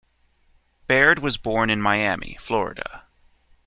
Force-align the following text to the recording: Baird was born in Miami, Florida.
Baird 0.87 1.19
was 1.19 1.37
born 1.37 1.69
in 1.69 1.79
Miami, 1.79 2.35
Florida. 2.39 3.05